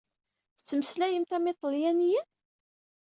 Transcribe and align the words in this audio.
Tettmeslayemt 0.57 1.31
am 1.37 1.45
iṭalyaniyen? 1.51 2.27